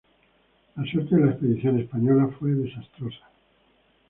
La 0.77 0.83
suerte 0.91 1.11
de 1.15 1.19
la 1.25 1.31
expedición 1.33 1.79
española 1.79 2.27
fue 2.39 2.53
desastrosa. 2.55 3.27